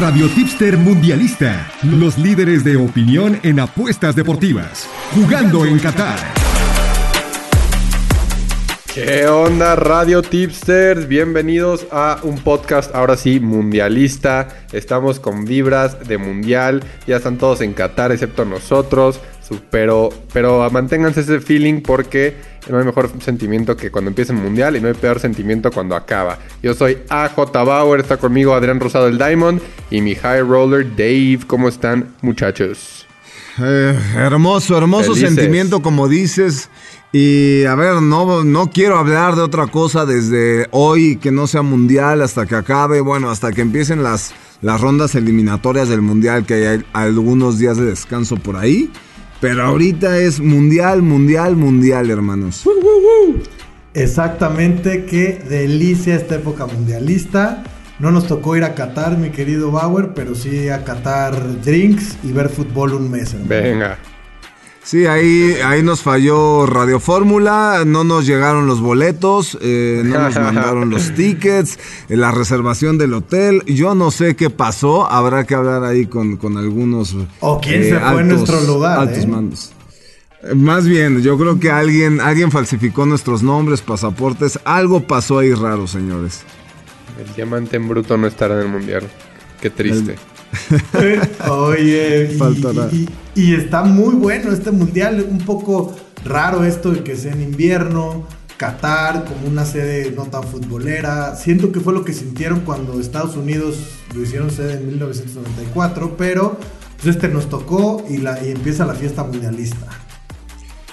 [0.00, 6.18] Radio Tipster Mundialista, los líderes de opinión en apuestas deportivas, jugando en Qatar.
[8.92, 11.08] ¿Qué onda Radio Tipsters?
[11.08, 14.48] Bienvenidos a un podcast ahora sí mundialista.
[14.72, 16.84] Estamos con vibras de mundial.
[17.06, 19.20] Ya están todos en Qatar excepto nosotros.
[19.70, 22.34] Pero, pero manténganse ese feeling porque
[22.68, 25.94] no hay mejor sentimiento que cuando empieza el mundial y no hay peor sentimiento cuando
[25.94, 26.38] acaba.
[26.62, 31.40] Yo soy AJ Bauer, está conmigo Adrián Rosado el Diamond y mi high roller Dave.
[31.46, 33.06] ¿Cómo están muchachos?
[33.58, 36.68] Eh, hermoso, hermoso sentimiento como dices.
[37.12, 41.62] Y a ver, no, no quiero hablar de otra cosa desde hoy que no sea
[41.62, 46.54] mundial hasta que acabe, bueno, hasta que empiecen las, las rondas eliminatorias del mundial, que
[46.54, 48.90] hay algunos días de descanso por ahí.
[49.46, 52.64] Pero ahorita es mundial, mundial, mundial, hermanos.
[53.94, 57.62] Exactamente, qué delicia esta época mundialista.
[58.00, 62.32] No nos tocó ir a Qatar, mi querido Bauer, pero sí a Qatar drinks y
[62.32, 63.34] ver fútbol un mes.
[63.34, 63.48] Hermano.
[63.48, 63.98] Venga.
[64.86, 70.36] Sí, ahí, ahí nos falló Radio Fórmula, no nos llegaron los boletos, eh, no nos
[70.40, 71.76] mandaron los tickets,
[72.08, 73.64] eh, la reservación del hotel.
[73.66, 77.16] Yo no sé qué pasó, habrá que hablar ahí con, algunos.
[77.40, 79.00] O quién se fue en nuestro lugar.
[79.00, 79.26] Altos ¿eh?
[79.26, 79.72] mandos.
[80.54, 84.60] Más bien, yo creo que alguien, alguien falsificó nuestros nombres, pasaportes.
[84.64, 86.42] Algo pasó ahí raro, señores.
[87.18, 89.02] El diamante en bruto no estará en el mundial.
[89.60, 90.14] Qué triste.
[91.50, 92.36] Oye,
[93.36, 98.26] y, está muy bueno este mundial, un poco raro esto de que sea en invierno,
[98.56, 101.36] Qatar como una sede no tan futbolera.
[101.36, 103.76] Siento que fue lo que sintieron cuando Estados Unidos
[104.14, 106.58] lo hicieron sede en 1994, pero
[106.96, 109.86] pues este nos tocó y, y empieza la fiesta mundialista.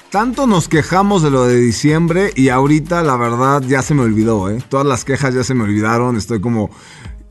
[0.09, 4.50] Tanto nos quejamos de lo de diciembre y ahorita la verdad ya se me olvidó,
[4.52, 4.61] ¿eh?
[4.69, 6.69] Todas las quejas ya se me olvidaron, estoy como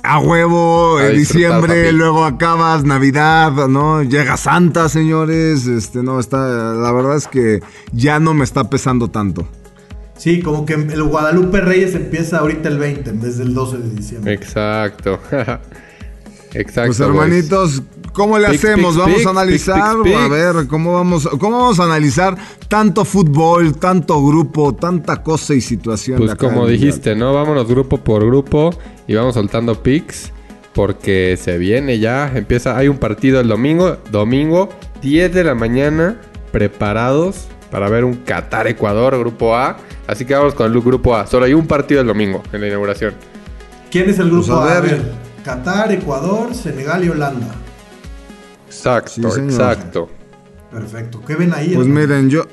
[0.02, 4.02] a huevo, en diciembre, luego acabas Navidad, ¿no?
[4.02, 5.66] Llega Santa, señores.
[5.66, 6.74] Este, no, está.
[6.74, 7.60] La verdad es que
[7.92, 9.48] ya no me está pesando tanto.
[10.16, 13.90] Sí, como que el Guadalupe Reyes empieza ahorita el 20 en vez del 12 de
[13.90, 14.32] diciembre.
[14.34, 15.18] Exacto.
[16.54, 16.88] Exacto.
[16.88, 18.96] Pues hermanitos, ¿cómo le hacemos?
[18.96, 22.36] vamos a analizar, a ver, ¿cómo vamos, ¿cómo vamos a analizar
[22.68, 26.18] tanto fútbol, tanto grupo, tanta cosa y situación?
[26.18, 27.32] Pues como dijiste, ¿no?
[27.32, 28.70] Vámonos grupo por grupo
[29.06, 30.32] y vamos soltando picks
[30.72, 34.68] porque se viene ya, empieza, hay un partido el domingo, domingo,
[35.02, 39.78] 10 de la mañana, preparados para ver un Qatar-Ecuador, grupo A.
[40.06, 41.26] Así que vamos con el grupo A.
[41.26, 43.14] Solo hay un partido el domingo en la inauguración.
[43.90, 45.02] ¿Quién es el grupo pues a, ver.
[45.42, 47.48] Qatar, Ecuador, Senegal y Holanda.
[48.82, 50.08] Exacto, exacto.
[50.72, 51.22] Perfecto.
[51.24, 51.72] ¿Qué ven ahí?
[51.74, 52.46] Pues miren, yo,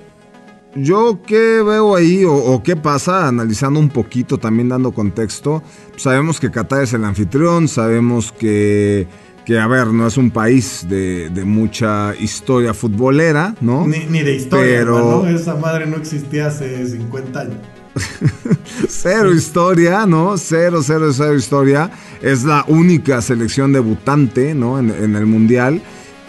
[0.75, 5.63] yo qué veo ahí o, qué pasa, analizando un poquito, también dando contexto,
[5.95, 9.07] sabemos que Qatar es el anfitrión, sabemos que,
[9.43, 13.87] que a ver, no es un país de, mucha historia futbolera, ¿no?
[13.87, 15.27] Ni, de historia, pero...
[15.27, 17.57] esa madre no existía hace 50 años.
[18.87, 20.37] cero historia, ¿no?
[20.37, 21.89] Cero, cero, cero historia.
[22.21, 24.77] Es la única selección debutante, ¿no?
[24.77, 25.81] En, en el Mundial.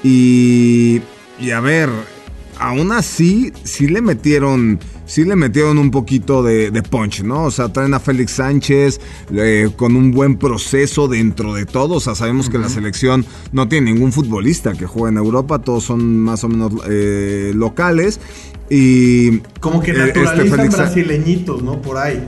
[0.02, 1.00] Y,
[1.38, 1.90] y a ver,
[2.60, 7.44] aún así, sí le metieron, sí le metieron un poquito de, punch, ¿no?
[7.44, 9.00] O sea, traen a Félix Sánchez
[9.32, 11.94] eh, con un buen proceso dentro de todo.
[11.94, 15.84] O sea, sabemos que la selección no tiene ningún futbolista que juegue en Europa, todos
[15.84, 18.20] son más o menos eh, locales.
[18.68, 19.38] Y.
[19.60, 21.80] Como que eh, este naturalizan brasileñitos, ¿no?
[21.80, 22.22] Por ahí.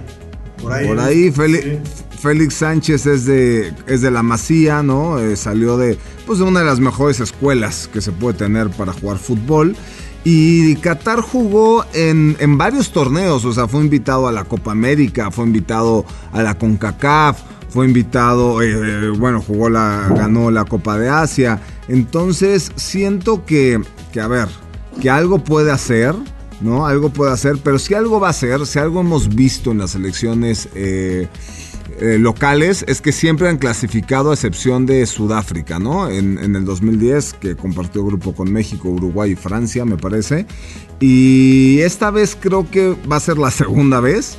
[0.61, 0.87] Por ahí.
[0.87, 1.67] Por ahí, Félix.
[2.51, 5.19] Sánchez es de, es de la Masía, ¿no?
[5.37, 9.19] salió de, pues, de una de las mejores escuelas que se puede tener para jugar
[9.19, 9.77] fútbol.
[10.25, 15.47] Y Qatar jugó en, varios torneos, o sea, fue invitado a la Copa América, fue
[15.47, 21.09] invitado a la CONCACAF, fue invitado, eh, eh, bueno, jugó la, ganó la Copa de
[21.09, 21.61] Asia.
[21.89, 23.81] Entonces, siento que,
[24.13, 24.49] que, a ver,
[25.01, 26.15] que algo puede hacer,
[26.61, 26.87] ¿no?
[26.87, 29.97] Algo puede hacer, pero si algo va a hacer, si algo hemos visto en las
[29.97, 31.27] elecciones eh,
[32.01, 36.09] eh, locales es que siempre han clasificado a excepción de Sudáfrica, ¿no?
[36.09, 40.47] En, el 2010, que compartió grupo con México, Uruguay y Francia, me parece.
[41.01, 44.37] Y esta vez creo que va a ser la segunda vez.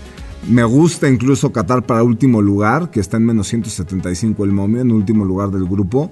[0.49, 4.91] Me gusta incluso Qatar para último lugar, que está en menos 175 el momio, en
[4.91, 6.11] último lugar del grupo.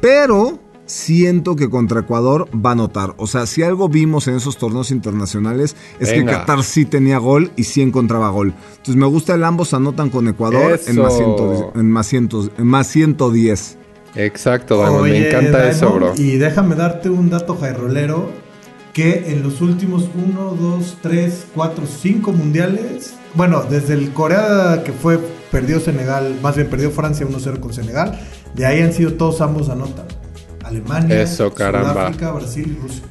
[0.00, 3.14] Pero siento que contra Ecuador va a notar.
[3.16, 7.50] O sea, si algo vimos en esos torneos internacionales es que Qatar sí tenía gol
[7.56, 8.54] y sí encontraba gol.
[8.70, 11.18] Entonces me gusta el ambos anotan con Ecuador en más,
[11.74, 13.78] en, más en más 110.
[14.16, 16.12] Exacto, me encanta eso, bro.
[16.16, 18.30] Y déjame darte un dato jairolero
[18.92, 24.92] que en los últimos 1, 2, 3, 4, 5 mundiales, bueno, desde el Corea que
[24.92, 25.18] fue,
[25.50, 28.20] perdió Senegal, más bien perdió Francia 1-0 con Senegal,
[28.54, 30.06] De ahí han sido todos ambos anotan.
[30.64, 31.92] Alemania, Eso, caramba.
[31.92, 33.02] Sudáfrica, Brasil y Rusia.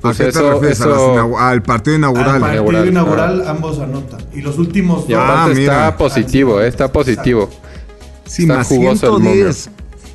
[0.00, 0.80] Pues ¿A qué te refieres?
[0.80, 2.28] ¿A eso- al partido inaugural.
[2.36, 4.20] Al partido Inaugural, inaugural, ambos anotan.
[4.34, 5.60] Y los últimos Y dos- Ah, mira.
[5.88, 7.50] está positivo, eh, está positivo.
[8.24, 9.70] Sí, Está más jugoso el 110.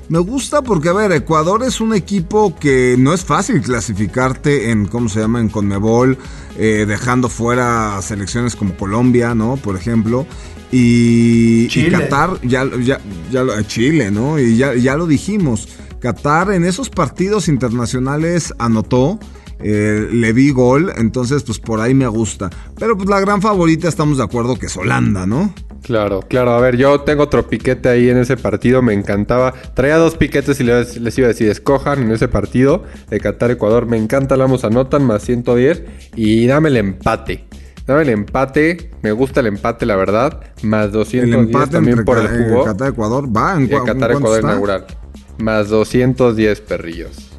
[0.09, 4.86] Me gusta porque, a ver, Ecuador es un equipo que no es fácil clasificarte en,
[4.86, 6.18] ¿cómo se llama?, en Conmebol,
[6.57, 10.25] eh, dejando fuera selecciones como Colombia, ¿no?, por ejemplo.
[10.71, 11.92] Y, y.
[11.92, 13.00] Qatar, ya, ya,
[13.31, 14.39] ya lo- Chile, ¿no?
[14.39, 15.68] Y ya, ya lo dijimos.
[16.06, 19.18] Qatar en esos partidos internacionales anotó.
[19.60, 22.52] eh, le vi gol, entonces pues por ahí me gusta.
[22.78, 25.56] Pero pues la gran favorita estamos de acuerdo que es Holanda, ¿no?
[25.81, 26.52] Claro, claro.
[26.52, 29.54] A ver, yo tengo otro piquete ahí en ese partido, me encantaba.
[29.74, 33.88] Traía dos piquetes y les, les iba a decir, escojan en ese partido de Qatar-Ecuador.
[33.88, 35.84] Me encanta, la vamos anotan, más 110.
[36.16, 37.46] Y dame el empate.
[37.88, 40.42] Dame el empate, me gusta el empate, la verdad.
[40.63, 42.66] Más 210 El empate también entre por el eh, jugo.
[42.66, 45.05] Qatar Ecuador va en, Qatar-Ecuador está?
[45.38, 47.32] Más 210 perrillos.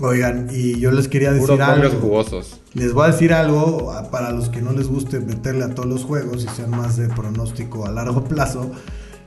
[0.00, 2.02] Oigan, y yo les quería Puros decir cambios algo.
[2.06, 2.60] jugosos.
[2.74, 6.04] Les voy a decir algo para los que no les guste meterle a todos los
[6.04, 8.72] juegos y sean más de pronóstico a largo plazo.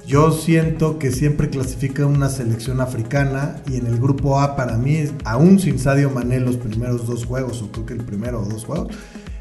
[0.05, 5.05] Yo siento que siempre clasifica una selección africana y en el grupo A para mí,
[5.23, 8.65] aún sin Sadio Mané los primeros dos juegos, o creo que el primero o dos
[8.65, 8.89] juegos,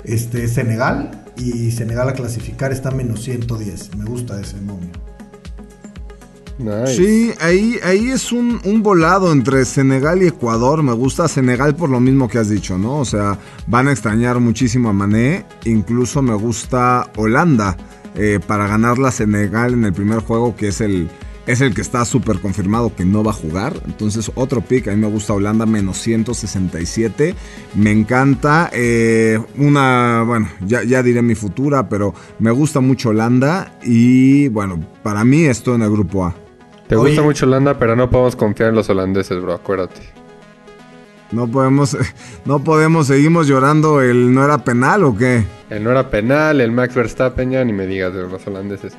[0.04, 3.96] este, Senegal y Senegal a clasificar está menos 110.
[3.96, 4.90] Me gusta ese momio.
[6.86, 10.82] Sí, ahí, ahí es un, un volado entre Senegal y Ecuador.
[10.82, 12.98] Me gusta Senegal por lo mismo que has dicho, ¿no?
[12.98, 15.44] O sea, van a extrañar muchísimo a Mané.
[15.64, 17.76] Incluso me gusta Holanda
[18.14, 21.08] eh, para ganar la Senegal en el primer juego, que es el,
[21.48, 23.74] es el que está súper confirmado que no va a jugar.
[23.86, 24.86] Entonces, otro pick.
[24.86, 27.34] A mí me gusta Holanda menos 167.
[27.74, 28.70] Me encanta.
[28.72, 33.76] eh, una, bueno, ya, ya diré mi futura, pero me gusta mucho Holanda.
[33.82, 36.36] Y bueno, para mí esto en el grupo A.
[36.88, 37.10] Te Oye.
[37.10, 40.00] gusta mucho Holanda, pero no podemos confiar en los holandeses, bro, acuérdate.
[41.32, 41.96] No podemos,
[42.44, 45.44] no podemos, seguimos llorando el no era penal o qué.
[45.70, 48.94] El no era penal, el Max Verstappen, ya ni me digas de los holandeses.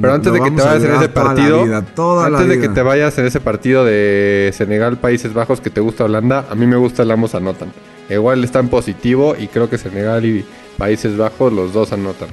[0.00, 1.84] Pero antes lo de que te vayas en ese partido, vida,
[2.26, 6.04] antes de que te vayas en ese partido de Senegal, Países Bajos, que te gusta
[6.04, 7.72] Holanda, a mí me gusta el ambos anotan.
[8.10, 10.44] Igual está en positivo y creo que Senegal y
[10.76, 12.28] Países Bajos los dos anotan.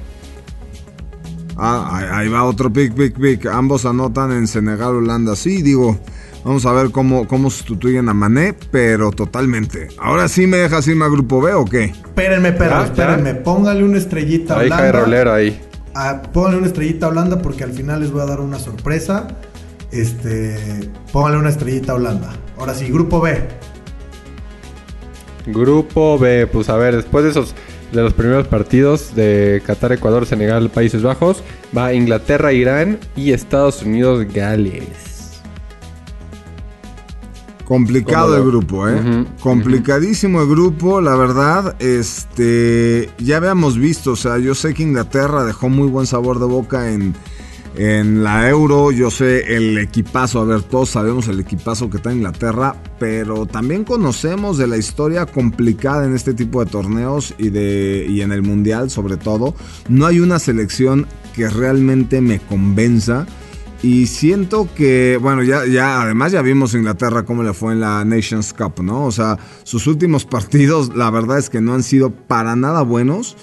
[1.56, 3.46] Ah, ahí, ahí va otro pick, pick, pick.
[3.46, 5.36] Ambos anotan en Senegal, Holanda.
[5.36, 5.98] Sí, digo,
[6.44, 9.88] vamos a ver cómo, cómo sustituyen a Mané, pero totalmente.
[9.98, 11.84] Ahora sí me dejas irme a grupo B o qué?
[11.84, 12.84] Espérenme, perros, Ya, ya.
[12.86, 13.34] espérenme.
[13.34, 15.00] Póngale una estrellita a La hija de Holanda.
[15.04, 15.60] Rolero ahí.
[15.94, 19.28] Ah, pónganle una estrellita a Holanda porque al final les voy a dar una sorpresa.
[19.90, 22.30] Este, pónganle una estrellita a Holanda.
[22.58, 23.38] Ahora sí, grupo B.
[25.46, 27.54] Grupo B, pues a ver, después de esos
[27.92, 31.42] de los primeros partidos de Qatar, Ecuador, Senegal, Países Bajos,
[31.76, 35.40] va Inglaterra, Irán y Estados Unidos, Gales.
[37.64, 39.26] Complicado ¿Cómo el grupo, ¿eh?
[39.40, 41.76] Complicadísimo el grupo, la verdad.
[41.80, 46.46] Este, ya habíamos visto, o sea, yo sé que Inglaterra dejó muy buen sabor de
[46.46, 47.14] boca en,
[47.76, 48.90] en la Euro.
[48.92, 53.84] Yo sé el equipazo, a ver, todos sabemos el equipazo que está Inglaterra, pero también
[53.84, 58.42] conocemos de la historia complicada en este tipo de torneos y, de, y en el
[58.42, 59.54] Mundial sobre todo.
[59.88, 63.26] No hay una selección que realmente me convenza.
[63.82, 68.04] Y siento que, bueno, ya, ya, además ya vimos Inglaterra cómo le fue en la
[68.04, 69.06] Nations Cup, ¿no?
[69.06, 73.36] O sea, sus últimos partidos, la verdad es que no han sido para nada buenos.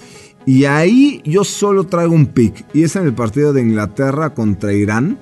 [0.50, 2.65] Y ahí yo solo traigo un pick.
[2.74, 5.20] Y es en el partido de Inglaterra contra Irán.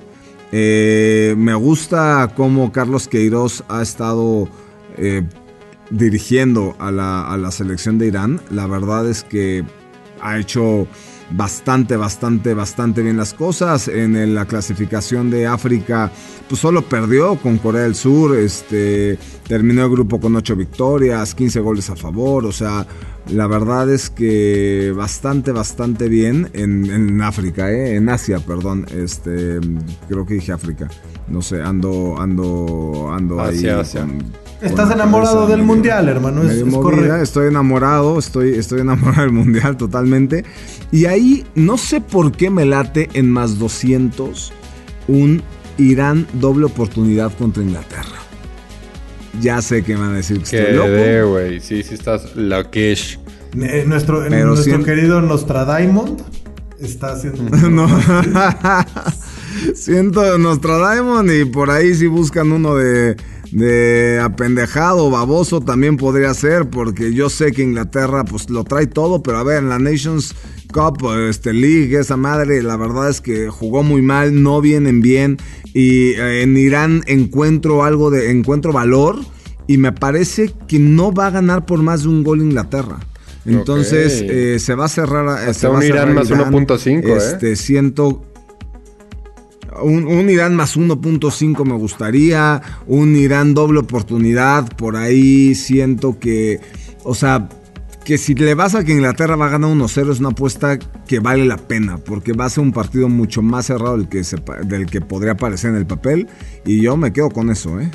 [0.54, 4.48] Eh, me gusta cómo Carlos Queiroz ha estado
[4.96, 5.24] eh,
[5.90, 8.40] dirigiendo a la, a la selección de Irán.
[8.52, 9.66] La verdad es que
[10.22, 10.88] ha hecho
[11.32, 13.88] bastante, bastante, bastante bien las cosas.
[13.88, 16.12] En la clasificación de África,
[16.48, 18.38] pues solo perdió con Corea del Sur.
[18.38, 19.18] Este,
[19.48, 22.46] terminó el grupo con 8 victorias, 15 goles a favor.
[22.46, 22.86] O sea,
[23.30, 27.96] la verdad es que bastante, bastante bien en, en África, ¿eh?
[27.96, 28.86] en Asia, perdón.
[28.96, 29.60] Este,
[30.08, 30.90] creo que dije África.
[31.28, 33.58] No sé, ando, ando, ando ahí.
[33.58, 34.02] Asia, Asia.
[34.02, 36.42] con- Estás enamorado del medio- mundial, hermano.
[36.42, 37.16] Es, medio es movida, correcto.
[37.18, 40.46] Estoy enamorado, estoy, estoy enamorado del mundial totalmente.
[40.92, 44.52] Y ahí no sé por qué me late en más 200
[45.08, 45.42] un
[45.78, 48.18] Irán doble oportunidad contra Inglaterra.
[49.42, 51.32] Ya sé que me van a decir que estoy loco.
[51.34, 51.60] güey.
[51.60, 53.20] Sí, sí estás loquish.
[53.60, 56.20] Eh, nuestro Pero nuestro sí- querido Nostradaimond
[56.80, 57.44] está haciendo.
[57.70, 57.88] No.
[59.76, 63.16] Siento Nostradamus y por ahí si buscan uno de,
[63.52, 69.24] de apendejado, baboso, también podría ser, porque yo sé que Inglaterra pues lo trae todo,
[69.24, 70.36] pero a ver, en la Nations
[70.74, 75.38] Cup, este League, esa madre, la verdad es que jugó muy mal, no vienen bien
[75.74, 79.18] y eh, en Irán encuentro algo de encuentro valor
[79.68, 83.00] y me parece que no va a ganar por más de un gol Inglaterra.
[83.46, 85.26] Entonces eh, se va a cerrar.
[85.26, 87.18] eh, Hasta se va un a cerrar Irán más 1.5, ¿eh?
[87.18, 88.26] Este, siento.
[89.82, 92.62] Un, Irán más 1.5 me gustaría.
[92.88, 94.68] Un Irán doble oportunidad.
[94.76, 96.60] Por ahí siento que.
[97.04, 97.50] O sea.
[98.04, 101.20] Que si le vas a que Inglaterra va a ganar 1-0 es una apuesta que
[101.20, 104.22] vale la pena, porque va a ser un partido mucho más cerrado del que,
[104.64, 106.26] del que podría parecer en el papel,
[106.64, 107.92] y yo me quedo con eso, ¿eh?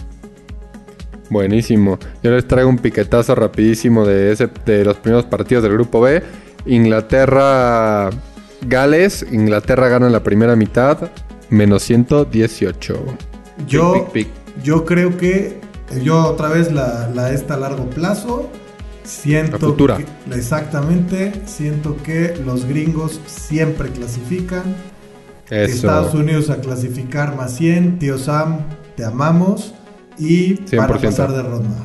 [1.32, 1.98] Buenísimo.
[2.22, 6.22] Yo les traigo un piquetazo rapidísimo de, ese, de los primeros partidos del grupo B.
[6.66, 8.10] Inglaterra,
[8.66, 9.26] Gales.
[9.32, 11.10] Inglaterra gana la primera mitad.
[11.52, 13.04] Menos 118.
[13.68, 14.62] Yo, Pic, pic, pic.
[14.64, 15.60] yo creo que
[16.02, 18.50] yo otra vez la, la esta a largo plazo.
[19.04, 19.96] Siento La futura.
[19.98, 20.06] que-
[20.36, 24.62] exactamente, siento que los gringos siempre clasifican.
[25.50, 26.18] Estados Eso.
[26.18, 27.98] Unidos a clasificar más 100.
[27.98, 28.60] Tío Sam,
[28.96, 29.74] te amamos.
[30.18, 31.00] Y para 100%.
[31.02, 31.76] pasar de ronda.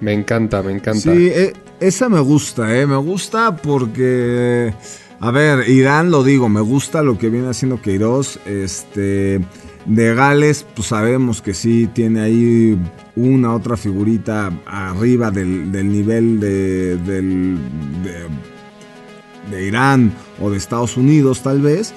[0.00, 1.00] Me encanta, me encanta.
[1.00, 2.86] Sí, eh, esa me gusta, ¿eh?
[2.86, 4.72] Me gusta porque,
[5.20, 8.38] a ver, Irán lo digo, me gusta lo que viene haciendo Queiroz.
[8.46, 9.40] Este,
[9.88, 12.78] de Gales, pues sabemos que sí tiene ahí
[13.16, 17.58] una otra figurita arriba del, nivel de, del,
[19.50, 21.94] de, Irán o de Estados Unidos, tal vez.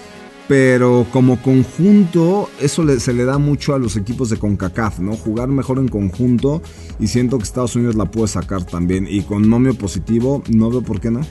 [0.47, 5.15] Pero como conjunto, eso se le da mucho a los equipos de CONCACAF, ¿no?
[5.15, 6.61] Jugar mejor en conjunto
[6.99, 9.07] y siento que Estados Unidos la puede sacar también.
[9.07, 11.21] Y con momio positivo, no veo por qué no.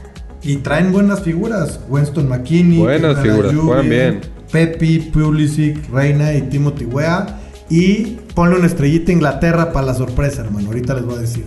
[0.43, 1.81] Y traen buenas figuras.
[1.89, 2.79] Winston McKinney.
[2.79, 4.21] Buenas figuras, juegan bien.
[4.51, 7.39] Pepi, Pulisic, Reina y Timothy Weah.
[7.69, 10.69] Y ponle una estrellita a Inglaterra para la sorpresa, hermano.
[10.69, 11.45] Ahorita les voy a decir.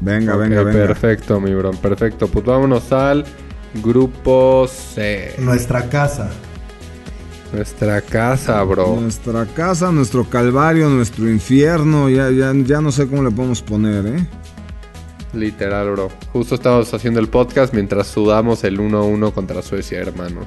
[0.00, 0.86] Venga, Ok, venga, venga.
[0.86, 1.72] Perfecto, mi bro.
[1.72, 2.28] Perfecto.
[2.28, 3.24] Pues vámonos al
[3.82, 5.34] grupo C.
[5.38, 6.30] Nuestra casa.
[7.52, 9.00] Nuestra casa, bro.
[9.00, 14.06] Nuestra casa, nuestro calvario, nuestro infierno, ya, ya, ya no sé cómo le podemos poner,
[14.06, 14.26] ¿eh?
[15.32, 16.08] Literal, bro.
[16.32, 20.46] Justo estábamos haciendo el podcast mientras sudamos el 1-1 contra Suecia, hermanos.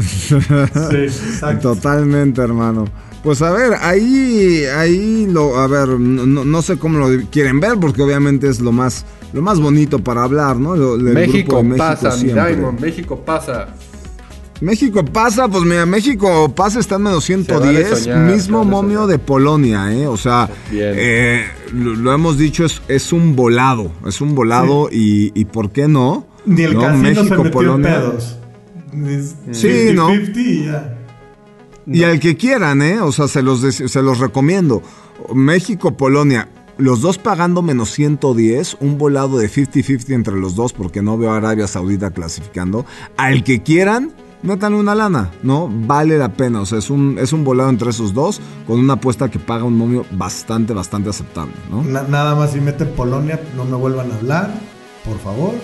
[0.00, 0.34] Sí,
[0.96, 1.74] exacto.
[1.74, 2.84] Totalmente, hermano.
[3.22, 8.00] Pues a ver, ahí, ahí lo, a ver, no, sé cómo lo quieren ver, porque
[8.02, 10.74] obviamente es lo más, lo más bonito para hablar, ¿no?
[10.74, 12.46] Lo- el grupo México, de México pasa, mi siempre.
[12.46, 12.80] Diamond.
[12.80, 13.68] México pasa.
[14.60, 19.10] México pasa, pues mira, México pasa está en menos vale 110, soñar, mismo momio soñar.
[19.12, 20.06] de Polonia, ¿eh?
[20.06, 25.32] O sea, eh, lo, lo hemos dicho, es, es un volado, es un volado y,
[25.34, 26.26] y ¿por qué no?
[26.44, 26.80] Ni el ¿No?
[26.82, 28.36] casino se metió en pedos.
[29.06, 30.10] Es Sí, ¿no?
[30.10, 30.96] 50-50 y ya.
[31.86, 33.00] Y al que quieran, ¿eh?
[33.00, 34.82] O sea, se los, se los recomiendo.
[35.34, 36.48] México, Polonia,
[36.78, 41.32] los dos pagando menos 110, un volado de 50-50 entre los dos, porque no veo
[41.32, 42.84] a Arabia Saudita clasificando.
[43.16, 44.12] Al que quieran,
[44.42, 45.68] métanle una lana, ¿no?
[45.72, 46.60] Vale la pena.
[46.60, 49.64] O sea, es un, es un volado entre esos dos, con una apuesta que paga
[49.64, 51.82] un momio bastante, bastante aceptable, ¿no?
[51.82, 54.50] Na- nada más si meten Polonia, no me vuelvan a hablar,
[55.04, 55.54] por favor.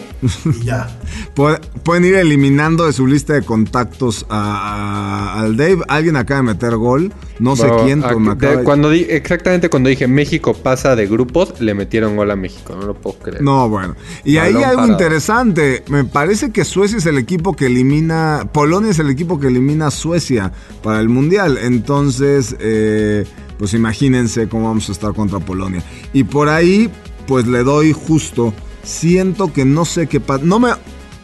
[0.60, 0.88] Y ya.
[1.36, 5.78] Pu- Pueden ir eliminando de su lista de contactos a- a- al Dave.
[5.88, 7.12] Alguien acaba de meter gol.
[7.38, 11.74] No sé quién, de- de- cuando di- Exactamente cuando dije México pasa de grupos, le
[11.74, 12.74] metieron gol a México.
[12.80, 13.42] No lo puedo creer.
[13.42, 13.94] No, bueno.
[14.24, 14.92] Y ahí algo parado.
[14.92, 15.84] interesante.
[15.88, 18.48] Me parece que Suecia es el equipo que elimina.
[18.52, 20.50] Polonia es el equipo que elimina a Suecia
[20.82, 21.58] para el Mundial.
[21.60, 23.26] Entonces, eh,
[23.58, 25.82] pues imagínense cómo vamos a estar contra Polonia.
[26.14, 26.90] Y por ahí,
[27.26, 28.54] pues le doy justo.
[28.86, 30.44] Siento que no sé qué pasa.
[30.44, 30.70] No me.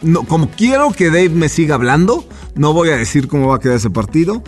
[0.03, 2.27] No, como quiero que Dave me siga hablando,
[2.57, 4.43] no voy a decir cómo va a quedar ese partido.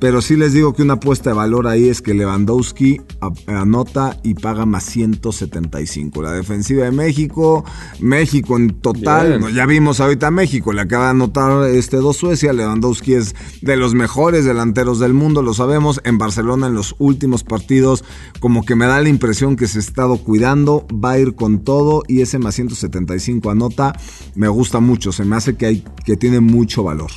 [0.00, 3.02] Pero sí les digo que una apuesta de valor ahí es que Lewandowski
[3.46, 6.22] anota y paga más 175.
[6.22, 7.64] La defensiva de México,
[8.00, 9.54] México en total, Bien.
[9.54, 13.76] ya vimos ahorita a México, le acaba de anotar este dos Suecia, Lewandowski es de
[13.76, 18.04] los mejores delanteros del mundo, lo sabemos, en Barcelona en los últimos partidos
[18.40, 21.62] como que me da la impresión que se ha estado cuidando, va a ir con
[21.62, 23.94] todo y ese más 175 anota,
[24.34, 27.10] me gusta mucho, se me hace que, hay, que tiene mucho valor.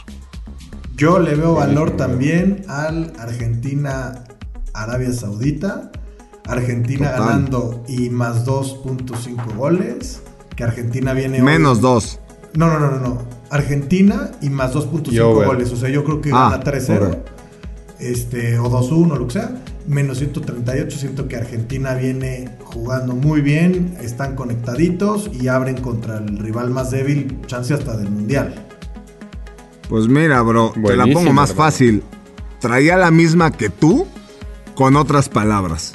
[1.04, 5.92] Yo le veo valor también al Argentina-Arabia Saudita.
[6.48, 7.28] Argentina Total.
[7.28, 10.22] ganando y más 2.5 goles.
[10.56, 11.42] Que Argentina viene.
[11.42, 12.22] Menos dos.
[12.56, 13.18] No, no, no, no, no.
[13.50, 15.46] Argentina y más 2.5 Y over.
[15.46, 15.74] goles.
[15.74, 16.98] O sea, yo creo que Ah, gana 3-0.
[17.08, 17.24] over.
[18.00, 19.62] Este, o 2-1, lo que sea.
[19.86, 20.98] Menos 138.
[20.98, 23.98] Siento que Argentina viene jugando muy bien.
[24.02, 27.42] Están conectaditos y abren contra el rival más débil.
[27.46, 28.56] Chance hasta del mundial.
[29.94, 32.02] Pues mira, bro, te la pongo más fácil.
[32.60, 34.08] Traía la misma que tú,
[34.74, 35.94] con otras palabras.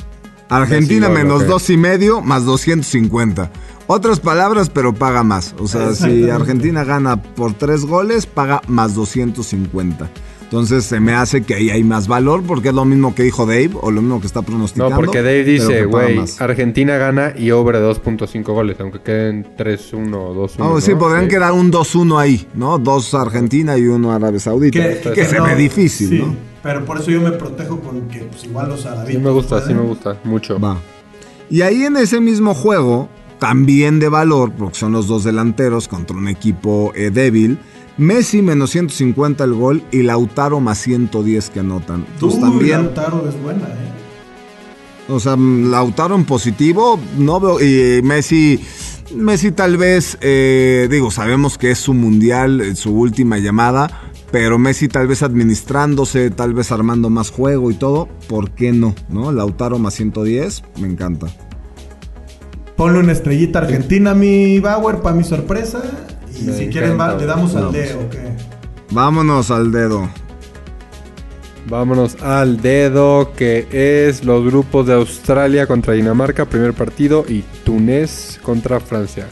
[0.48, 3.50] Argentina menos dos y medio más 250.
[3.88, 5.52] Otras palabras, pero paga más.
[5.58, 6.30] O sea, si.
[6.30, 10.08] Argentina gana por tres goles, paga más 250.
[10.48, 13.44] Entonces se me hace que ahí hay más valor porque es lo mismo que dijo
[13.44, 14.90] Dave o lo mismo que está pronosticando.
[14.90, 16.18] No, porque Dave dice, güey.
[16.38, 20.54] Argentina gana y de 2.5 goles, aunque queden 3-1 o 2-1.
[20.60, 20.98] Oh, sí, ¿no?
[20.98, 21.28] podrían Sí.
[21.32, 22.78] quedar un 2-1 ahí, ¿no?
[22.78, 24.78] Dos Argentina y uno Arabia Saudita.
[24.78, 26.34] Que, que se no- ve difícil, sí, ¿no?
[26.62, 29.14] Pero por eso yo me protejo con que pues, igual los árabes.
[29.14, 30.58] Sí me gusta, sí me gusta, mucho.
[30.58, 30.78] Va.
[31.50, 36.16] Y ahí en ese mismo juego, también de valor, porque son los dos delanteros contra
[36.16, 37.58] un equipo eh, débil,
[37.98, 42.04] Messi menos 150 el gol y Lautaro más 110 que anotan.
[42.18, 43.88] Tú Entonces también, Lautaro es buena, ¿eh?
[45.08, 48.60] o sea, Lautaro en positivo, no veo, y Messi,
[49.14, 54.58] Messi tal vez, eh, digo, sabemos que es su mundial, eh, su última llamada, pero
[54.58, 58.94] Messi tal vez administrándose, tal vez armando más juego y todo, ¿por qué no?
[59.08, 59.32] ¿No?
[59.32, 61.26] Lautaro más 110, me encanta.
[62.76, 65.82] Ponle una estrellita argentina a mi Bauer para mi sorpresa.
[66.40, 68.14] Y Me si quieren, le damos al dedo, ¿ok?
[68.90, 70.08] Vámonos al dedo.
[71.68, 73.66] Vámonos al dedo, que
[74.08, 79.26] es los grupos de Australia contra Dinamarca, primer partido, y Túnez contra Francia.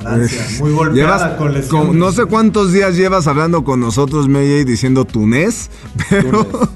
[0.00, 1.88] Francia, muy golpeada Llevas con lesiones.
[1.88, 5.70] con- no sé cuántos días llevas hablando con nosotros, Meye, diciendo Tunés,
[6.08, 6.44] pero...
[6.44, 6.68] Túnez.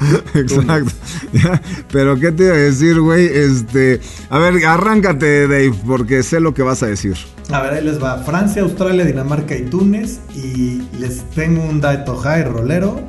[0.34, 0.90] Exacto.
[1.34, 1.60] Ya,
[1.92, 3.26] Pero ¿qué te iba a decir, güey?
[3.26, 7.16] Este, a ver, arráncate, Dave, porque sé lo que vas a decir.
[7.52, 8.18] A ver, ahí les va.
[8.18, 10.20] Francia, Australia, Dinamarca y Túnez.
[10.34, 13.00] Y les tengo un dato high rolero.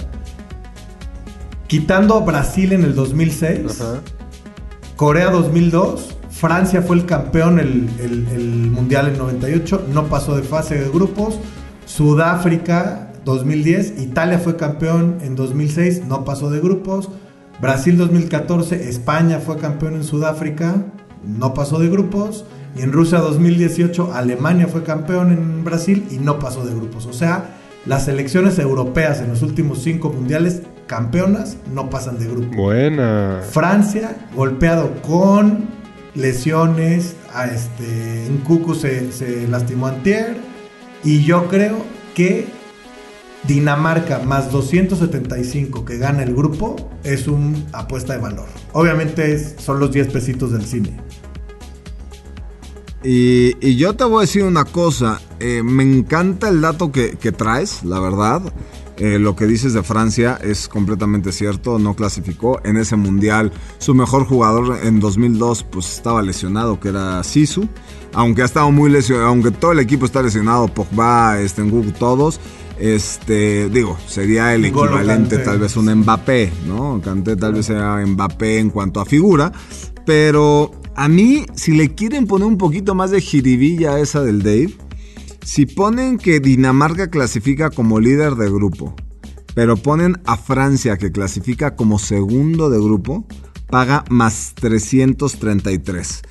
[1.68, 4.02] Quitando a Brasil en el 2006, Ajá.
[4.96, 10.44] Corea 2002, Francia fue el campeón el, el- el Mundial en 98, no pasó de
[10.44, 11.40] fase de grupos.
[11.86, 17.10] Sudáfrica 2010, Italia fue campeón en 2006, no pasó de grupos.
[17.62, 20.84] Brasil 2014, España fue campeón en Sudáfrica,
[21.24, 22.44] no pasó de grupos.
[22.76, 27.06] Y en Rusia 2018, Alemania fue campeón en Brasil y no pasó de grupos.
[27.06, 32.56] O sea, las selecciones europeas en los últimos cinco mundiales campeonas no pasan de grupos.
[32.56, 33.42] Buena.
[33.50, 35.66] Francia, golpeado con
[36.16, 37.16] lesiones.
[37.34, 40.38] A este, Nkuku se, se lastimó antier.
[41.04, 41.78] Y yo creo
[42.16, 42.46] que
[43.48, 48.46] Dinamarca más 275 que gana el grupo es una apuesta de valor.
[48.74, 50.92] Obviamente es- son los 10 pesitos del cine.
[53.04, 57.18] Y, y yo te voy a decir una cosa, eh, me encanta el dato que,
[57.18, 58.42] que traes, la verdad.
[58.98, 62.62] Eh, lo que dices de Francia es completamente cierto, no clasificó.
[62.64, 67.68] En ese mundial, su mejor jugador en 2002 pues estaba lesionado, que era Sisu.
[68.14, 71.64] Aunque ha estado muy lesionado, aunque todo el equipo está lesionado, Pogba, este,
[71.98, 72.40] todos.
[72.78, 77.02] Este, digo, sería el equivalente tal vez un Mbappé, ¿no?
[77.04, 79.52] Kanté tal vez sea Mbappé en cuanto a figura,
[80.06, 84.44] pero a mí, si le quieren poner un poquito más de jiribilla a esa del
[84.44, 84.74] Dave,
[85.44, 88.96] si ponen que Dinamarca clasifica como líder de grupo,
[89.54, 93.26] pero ponen a Francia que clasifica como segundo de grupo,
[93.70, 96.22] paga más 333.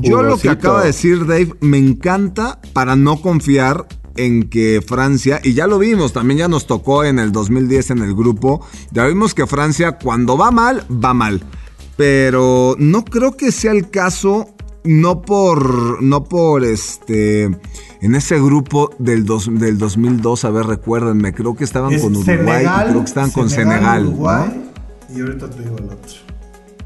[0.00, 5.40] Yo lo que acaba de decir Dave me encanta para no confiar en que Francia,
[5.42, 9.06] y ya lo vimos, también ya nos tocó en el 2010 en el grupo, ya
[9.06, 11.42] vimos que Francia cuando va mal, va mal.
[11.96, 14.48] Pero no creo que sea el caso,
[14.82, 21.32] no por, no por este, en ese grupo del, dos- del 2002, a ver, recuérdenme,
[21.32, 24.08] creo que estaban Es con Uruguay, y Senegal, creo que estaban con Senegal, ¿no?
[24.10, 24.70] Uruguay,
[25.16, 26.12] Y ahorita te digo el otro.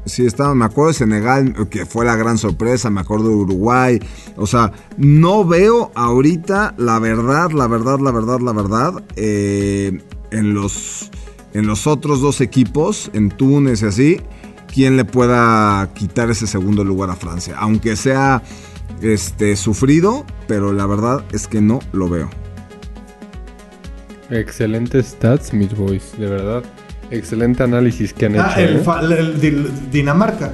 [0.05, 3.99] Sí, estaba, me acuerdo de Senegal, que fue la gran sorpresa, me acuerdo de Uruguay.
[4.37, 10.53] O sea, no veo ahorita, la verdad, la verdad, la verdad, la verdad, eh, en,
[10.55, 11.11] los,
[11.53, 14.21] en los otros dos equipos, en Túnez y así,
[14.73, 17.55] quién le pueda quitar ese segundo lugar a Francia.
[17.57, 18.41] Aunque sea
[19.01, 22.29] este, sufrido, pero la verdad es que no lo veo.
[24.29, 26.63] Excelentes stats, mis boys, de verdad.
[27.09, 28.99] Excelente análisis que han Ah, hecho.
[28.99, 29.19] el, ¿eh?
[29.19, 30.53] el Din- Dinamarca.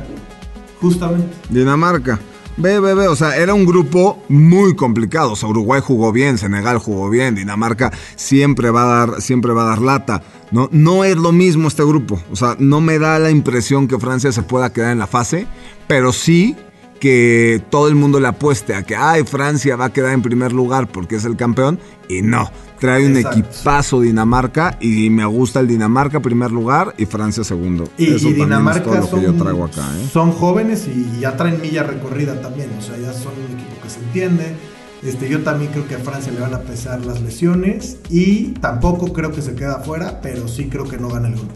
[0.79, 1.27] Justamente.
[1.49, 2.19] Dinamarca.
[2.57, 5.33] Ve, ve, ve, o sea, era un grupo muy complicado.
[5.33, 9.63] O sea, Uruguay jugó bien, Senegal jugó bien, Dinamarca siempre va a dar, siempre va
[9.63, 10.23] a dar lata.
[10.51, 12.19] No, no es lo mismo este grupo.
[12.31, 15.47] O sea, no me da la impresión que Francia se pueda quedar en la fase,
[15.87, 16.55] pero sí
[16.99, 20.53] que todo el mundo le apueste a que, ay, Francia va a quedar en primer
[20.53, 21.79] lugar porque es el campeón.
[22.07, 23.39] Y no, trae un Exacto.
[23.39, 27.89] equipazo Dinamarca y me gusta el Dinamarca primer lugar y Francia segundo.
[27.97, 30.07] Y, Eso y Dinamarca es todo lo que son, yo traigo acá, ¿eh?
[30.11, 32.69] son jóvenes y ya traen milla recorrida también.
[32.77, 34.55] O sea, ya son un equipo que se entiende.
[35.03, 37.97] Este, yo también creo que a Francia le van a pesar las lesiones.
[38.09, 41.53] Y tampoco creo que se queda afuera, pero sí creo que no gana el grupo.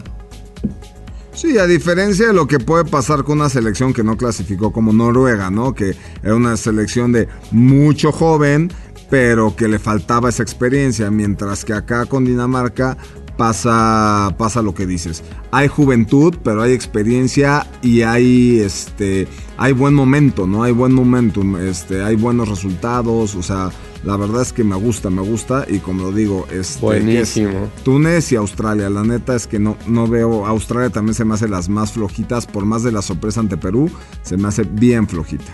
[1.40, 4.92] Sí, a diferencia de lo que puede pasar con una selección que no clasificó como
[4.92, 5.74] Noruega, ¿no?
[5.74, 8.70] Que era una selección de mucho joven,
[9.08, 12.98] pero que le faltaba esa experiencia, mientras que acá con Dinamarca
[13.38, 15.22] pasa, pasa lo que dices.
[15.50, 19.26] Hay juventud, pero hay experiencia y hay este
[19.56, 20.62] hay buen momento, ¿no?
[20.62, 23.70] Hay buen momentum, este, hay buenos resultados, o sea,
[24.04, 27.70] la verdad es que me gusta, me gusta y como lo digo, este, Buenísimo.
[27.76, 28.88] es Túnez y Australia.
[28.88, 32.46] La neta es que no, no veo, Australia también se me hace las más flojitas,
[32.46, 33.90] por más de la sorpresa ante Perú,
[34.22, 35.52] se me hace bien flojita.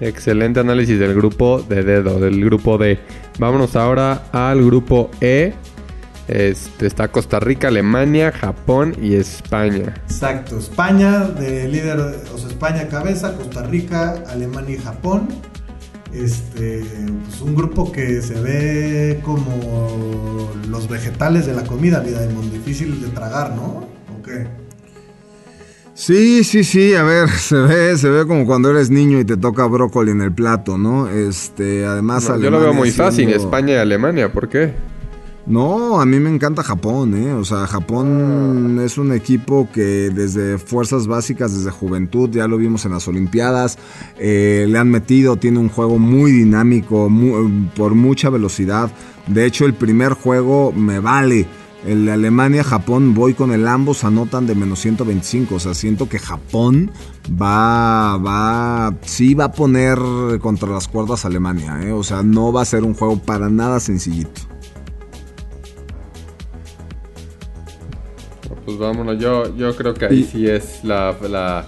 [0.00, 2.98] Excelente análisis del grupo de dedo, del grupo D.
[3.38, 5.54] Vámonos ahora al grupo E.
[6.28, 9.94] Este, está Costa Rica, Alemania, Japón y España.
[10.04, 15.28] Exacto, España de líder, o sea, España cabeza, Costa Rica, Alemania y Japón.
[16.14, 16.84] Este,
[17.26, 22.54] pues un grupo que se ve como los vegetales de la comida, vida de mundo,
[22.54, 23.88] difícil de tragar, ¿no?
[24.18, 24.46] ¿O qué?
[25.94, 29.36] Sí, sí, sí, a ver, se ve, se ve como cuando eres niño y te
[29.36, 31.08] toca brócoli en el plato, ¿no?
[31.08, 34.72] Este, además No, yo lo veo muy fácil, España y Alemania, ¿por qué?
[35.44, 37.32] No, a mí me encanta Japón, ¿eh?
[37.32, 42.84] O sea, Japón es un equipo que desde fuerzas básicas, desde juventud, ya lo vimos
[42.84, 43.76] en las Olimpiadas,
[44.18, 48.88] eh, le han metido, tiene un juego muy dinámico, mu- por mucha velocidad.
[49.26, 51.46] De hecho, el primer juego me vale.
[51.84, 55.56] El de Alemania-Japón voy con el ambos anotan de menos 125.
[55.56, 56.92] O sea, siento que Japón
[57.28, 59.98] va, va, sí va a poner
[60.40, 61.90] contra las cuerdas a Alemania, ¿eh?
[61.90, 64.42] O sea, no va a ser un juego para nada sencillito.
[68.76, 71.64] Pues vámonos, yo, yo creo que ahí sí es la, la,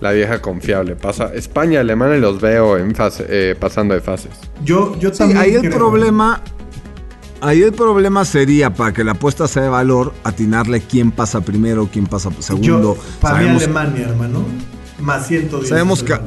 [0.00, 0.96] la vieja confiable.
[0.96, 4.32] Pasa España, Alemania y los veo en fase, eh, pasando de fases.
[4.64, 5.38] Yo, yo Sí, también.
[5.38, 6.42] ahí el problema.
[7.40, 11.88] Ahí el problema sería, para que la apuesta sea de valor, atinarle quién pasa primero,
[11.92, 12.96] quién pasa segundo.
[12.96, 14.44] Yo, para mí sabemos, Alemania, hermano.
[14.98, 15.68] Más 110.
[15.68, 16.18] Sabemos que-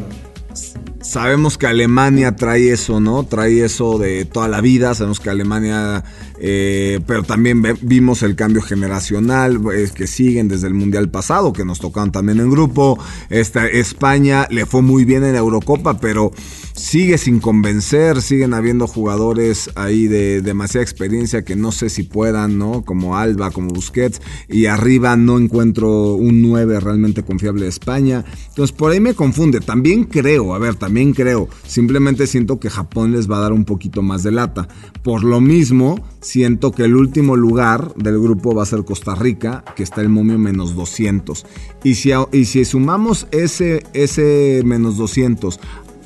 [1.01, 3.23] sabemos que Alemania trae eso, ¿no?
[3.25, 4.93] Trae eso de toda la vida.
[4.93, 6.03] Sabemos que Alemania.
[6.43, 9.62] Eh, pero también vimos el cambio generacional
[9.93, 12.97] que siguen desde el mundial pasado, que nos tocaron también en grupo.
[13.30, 16.32] Esta, España le fue muy bien en la Eurocopa, pero
[16.73, 18.23] sigue sin convencer.
[18.23, 22.84] Siguen habiendo jugadores ahí de demasiada experiencia que no sé si puedan, ¿no?
[22.84, 24.19] Como Alba, como Busquets.
[24.49, 28.25] Y arriba no encuentro un 9 realmente confiable de España.
[28.49, 29.60] Entonces por ahí me confunde.
[29.60, 31.49] También creo, a ver, también creo.
[31.67, 34.67] Simplemente siento que Japón les va a dar un poquito más de lata.
[35.04, 39.63] Por lo mismo, siento que el último lugar del grupo va a ser Costa Rica,
[39.75, 41.45] que está el momio menos 200.
[41.84, 45.60] Y si, y si sumamos ese, ese menos 200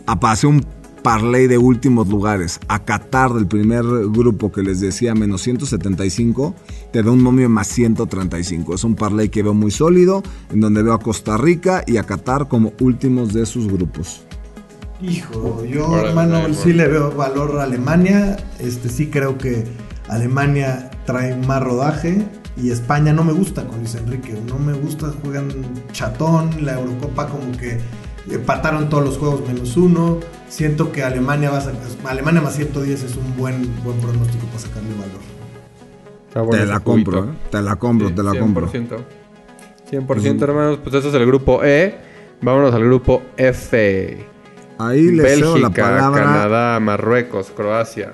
[0.07, 0.65] a pase un
[1.05, 6.55] parlay de últimos lugares a Qatar del primer grupo que les decía menos 175,
[6.91, 8.73] te da un momio más 135.
[8.73, 12.03] Es un parlay que veo muy sólido, en donde veo a Costa Rica y a
[12.03, 14.23] Qatar como últimos de sus grupos.
[15.01, 18.37] Hijo, yo, hermano, sí le veo valor a Alemania.
[18.59, 19.63] Este sí creo que
[20.07, 22.25] Alemania trae más rodaje.
[22.57, 24.33] Y España no me gusta con Luis Enrique.
[24.47, 25.49] No me gusta, juegan
[25.91, 26.65] chatón.
[26.65, 27.79] La Eurocopa como que
[28.29, 30.19] empataron todos los juegos menos uno.
[30.47, 31.81] Siento que Alemania va a sacar.
[32.05, 35.21] Alemania más 110 es un buen, buen pronóstico para sacarle valor.
[36.27, 37.25] Está bueno te ese la compro.
[37.25, 37.27] ¿eh?
[37.49, 38.71] te la compro, te la compro.
[38.71, 38.97] 100%.
[39.91, 41.95] 100% hermanos, pues eso es el grupo E.
[42.41, 44.25] Vámonos al grupo F.
[44.77, 46.23] Ahí le cedo la Bélgica, palabra.
[46.23, 48.11] Canadá, Marruecos, Croacia.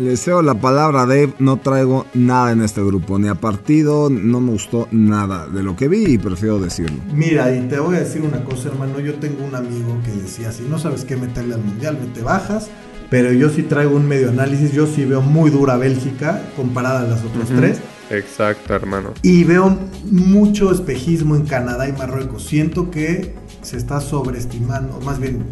[0.00, 1.34] Le cedo la palabra a Dave.
[1.40, 4.08] No traigo nada en este grupo, ni a partido.
[4.08, 6.96] No me gustó nada de lo que vi y prefiero decirlo.
[7.12, 8.98] Mira, y te voy a decir una cosa, hermano.
[9.00, 12.70] Yo tengo un amigo que decía: si no sabes qué meterle al mundial, mete bajas.
[13.10, 14.72] Pero yo sí traigo un medio análisis.
[14.72, 17.80] Yo sí veo muy dura Bélgica comparada a las otras tres.
[18.08, 19.10] Exacto, hermano.
[19.20, 19.76] Y veo
[20.10, 22.46] mucho espejismo en Canadá y Marruecos.
[22.46, 25.44] Siento que se está sobreestimando, o más bien,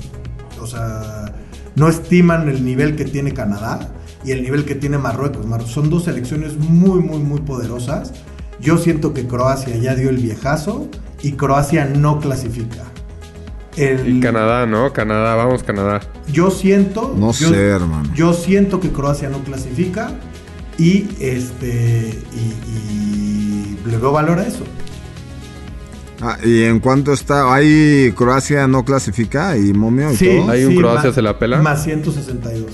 [0.58, 1.34] o sea,
[1.76, 3.92] no estiman el nivel que tiene Canadá
[4.24, 5.46] y el nivel que tiene Marruecos.
[5.46, 8.12] Mar- Son dos selecciones muy, muy, muy poderosas.
[8.60, 10.88] Yo siento que Croacia ya dio el viejazo
[11.22, 12.84] y Croacia no clasifica.
[13.76, 14.92] El- Y Canadá, ¿no?
[14.92, 16.00] Canadá, vamos Canadá.
[16.32, 17.14] yo siento.
[17.16, 18.10] No yo- sé, hermano.
[18.14, 20.10] Yo siento que Croacia no clasifica
[20.78, 24.64] y este y, y le veo valor a eso.
[26.20, 30.50] Ah, y en cuanto está, ahí Croacia no clasifica y momio y todo.
[30.50, 31.62] ¿Hay un Croacia se la pela?
[31.62, 32.72] Más 162.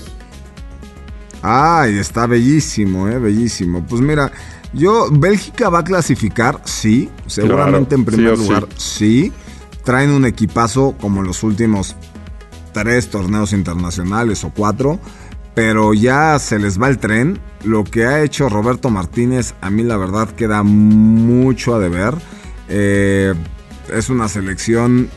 [1.47, 3.85] Ay, está bellísimo, eh, bellísimo.
[3.87, 4.31] Pues mira,
[4.73, 8.43] yo, Bélgica va a clasificar, sí, seguramente Claro, en primer sí o sí.
[8.47, 9.33] lugar, sí.
[9.83, 11.95] Traen un equipazo como en los últimos
[12.73, 14.99] tres torneos internacionales o cuatro,
[15.53, 17.39] pero ya se les va el tren.
[17.63, 22.15] Lo que ha hecho Roberto Martínez, a mí la verdad queda mucho a deber.
[22.69, 23.33] Eh,
[23.93, 25.09] es una selección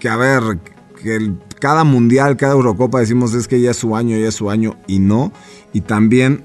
[0.00, 0.58] que, a ver,
[1.00, 4.34] que el- cada mundial, cada Eurocopa decimos es que ya es su año, ya es
[4.34, 5.32] su año, y no.
[5.72, 6.44] Y también,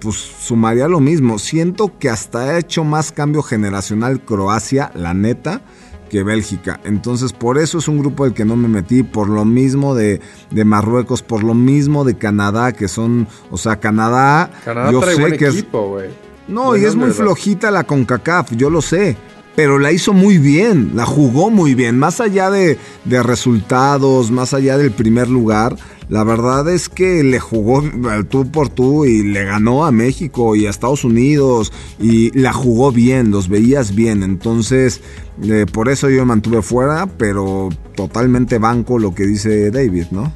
[0.00, 1.38] pues sumaría lo mismo.
[1.38, 5.62] Siento que hasta ha hecho más cambio generacional Croacia, la neta,
[6.10, 6.80] que Bélgica.
[6.84, 10.20] Entonces, por eso es un grupo del que no me metí, por lo mismo de,
[10.50, 15.14] de Marruecos, por lo mismo de Canadá, que son, o sea, Canadá, Canadá yo trae
[15.14, 16.10] sé buen que es, equipo, güey.
[16.48, 19.16] no, Buen y es muy flojita la CONCACAF, yo lo sé.
[19.54, 21.98] Pero la hizo muy bien, la jugó muy bien.
[21.98, 25.76] Más allá de, de resultados, más allá del primer lugar,
[26.08, 30.54] la verdad es que le jugó al tú por tú y le ganó a México
[30.56, 34.22] y a Estados Unidos y la jugó bien, los veías bien.
[34.22, 35.00] Entonces,
[35.42, 40.32] eh, por eso yo me mantuve fuera, pero totalmente banco lo que dice David, ¿no?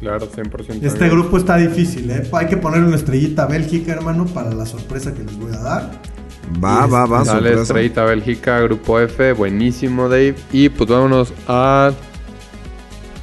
[0.00, 0.82] Claro, 100%.
[0.82, 2.28] Este grupo está difícil, ¿eh?
[2.32, 5.58] Hay que poner una estrellita a Bélgica, hermano, para la sorpresa que les voy a
[5.58, 6.17] dar.
[6.62, 7.62] Va, va, va, Dale, sorpresa.
[7.62, 10.34] estrellita Bélgica, grupo F, buenísimo, Dave.
[10.52, 11.92] Y pues vámonos a.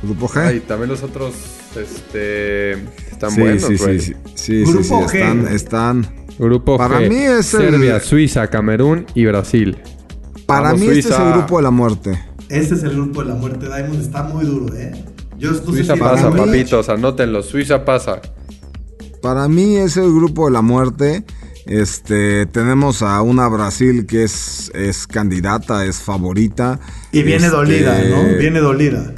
[0.03, 0.38] Grupo G.
[0.45, 1.33] Ay, también los otros,
[1.75, 2.73] este.
[3.11, 3.99] Están sí, buenos, sí, güey.
[3.99, 5.21] sí, sí, sí, sí, Grupo sí, G.
[5.21, 6.25] están, están.
[6.38, 7.09] Grupo Para G.
[7.09, 9.77] mí es el- Serbia, Suiza, Camerún y Brasil.
[10.45, 12.19] Para Vamos, mí este es el grupo de la muerte.
[12.49, 14.01] Este es el grupo de la muerte, Diamond.
[14.01, 14.91] Está muy duro, ¿eh?
[15.39, 17.41] Yo no Suiza pasa, papitos, anótenlo.
[17.41, 18.21] Suiza pasa.
[19.21, 21.23] Para mí es el grupo de la muerte.
[21.65, 26.80] Este, tenemos a una Brasil que es, es candidata, es favorita.
[27.12, 28.38] Y viene Este, dolida, ¿no?
[28.38, 29.13] Viene dolida.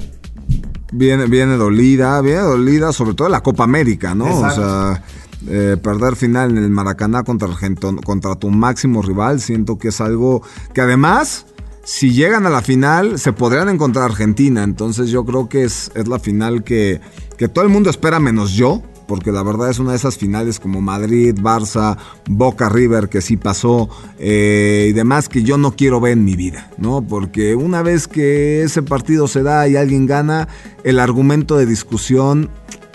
[0.93, 4.27] Viene, viene dolida, viene dolida, sobre todo en la Copa América, ¿no?
[4.27, 4.61] Exacto.
[4.61, 5.03] O sea,
[5.49, 9.99] eh, perder final en el Maracaná contra, Argento- contra tu máximo rival, siento que es
[9.99, 10.41] algo
[10.73, 11.45] que además,
[11.83, 14.63] si llegan a la final, se podrían encontrar Argentina.
[14.63, 17.01] Entonces yo creo que es, es la final que,
[17.37, 18.81] que todo el mundo espera menos yo.
[19.07, 21.97] Porque la verdad es una de esas finales como Madrid, Barça,
[22.29, 23.89] Boca River, que sí pasó,
[24.19, 27.01] eh, y demás que yo no quiero ver en mi vida, ¿no?
[27.01, 30.47] Porque una vez que ese partido se da y alguien gana,
[30.83, 32.49] el argumento de discusión,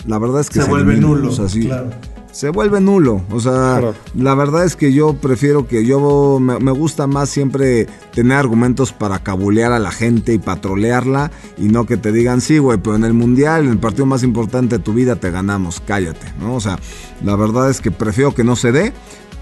[0.05, 1.89] la verdad es que Se vuelve nulo, O sea, sí, claro.
[2.33, 3.21] Se vuelve nulo.
[3.31, 3.95] O sea, Claro.
[4.15, 8.91] la verdad es que yo prefiero que yo me, me gusta más siempre tener argumentos
[8.91, 12.95] para cabulear a la gente y patrolearla y no que te digan, sí, güey, pero
[12.95, 16.55] en el mundial, en el partido más importante de tu vida, te ganamos, cállate, ¿no?
[16.55, 16.79] O sea,
[17.23, 18.93] la verdad es que prefiero que no se dé.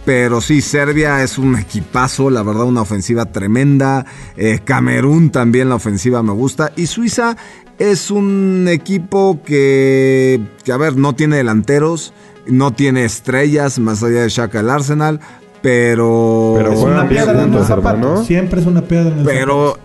[0.03, 4.05] Pero sí, Serbia es un equipazo, la verdad, una ofensiva tremenda.
[4.35, 6.71] Eh, Camerún también la ofensiva me gusta.
[6.75, 7.37] Y Suiza
[7.77, 12.13] es un equipo que, que, a ver, no tiene delanteros,
[12.47, 15.19] no tiene estrellas más allá de Shaka el Arsenal,
[15.61, 16.53] pero...
[16.57, 18.23] Pero Es una piedra en el zapato.
[18.23, 19.77] Siempre es una piedra en el pero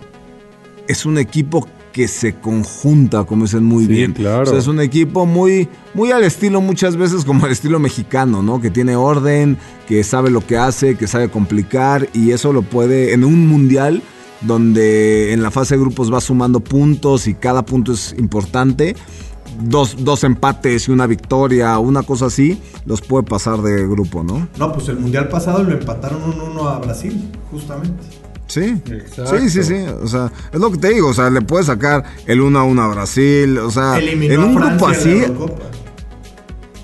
[0.89, 4.13] es un equipo que se conjunta, como dicen muy Sí, bien.
[4.13, 4.43] claro.
[4.43, 8.43] O sea, es un equipo muy, muy al estilo, muchas veces como el estilo mexicano,
[8.43, 8.61] ¿no?
[8.61, 9.57] Que tiene orden,
[9.89, 14.03] que sabe lo que hace, que sabe complicar, y eso lo puede en un mundial
[14.43, 18.95] donde en la fase de grupos va sumando puntos y cada punto es importante.
[19.59, 24.49] Dos, dos empates y una victoria, una cosa así, los puede pasar de grupo, ¿no?
[24.59, 28.03] No, pues el mundial pasado lo empataron 1-1 a Brasil, justamente.
[28.49, 29.39] Sí, Exacto.
[29.39, 29.75] sí, sí, sí.
[30.03, 31.09] O sea, es lo que te digo.
[31.09, 33.59] O sea, le puedes sacar el 1 a 1 a Brasil.
[33.59, 35.23] O sea, Eliminó en un grupo así,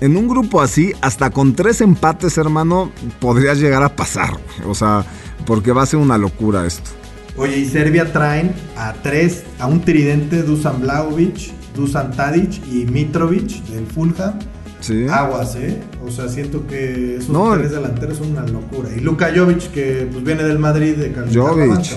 [0.01, 4.37] en un grupo así, hasta con tres empates, hermano, podrías llegar a pasar.
[4.67, 5.05] O sea,
[5.45, 6.91] porque va a ser una locura esto.
[7.37, 13.63] Oye, y Serbia traen a tres, a un tridente, Dusan Blaovic, Dusan Tadic y Mitrovic
[13.65, 14.33] del Fulham.
[14.79, 15.05] Sí.
[15.09, 15.81] Aguas, ¿eh?
[16.05, 17.53] O sea, siento que esos No.
[17.53, 18.89] tres delanteros son una locura.
[18.95, 21.31] Y Luka Jovic, que pues viene del Madrid de banca,